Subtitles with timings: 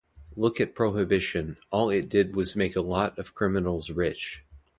[0.35, 4.43] Look at Prohibition: all it did was make a lot of criminals rich.